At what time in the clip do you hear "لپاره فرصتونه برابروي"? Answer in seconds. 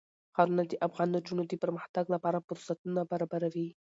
2.15-3.69